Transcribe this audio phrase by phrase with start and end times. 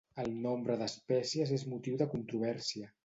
[0.21, 2.91] El nombre d'espècies és motiu de controvèrsia.